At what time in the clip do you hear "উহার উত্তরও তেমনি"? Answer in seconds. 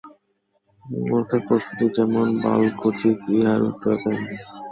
3.33-4.35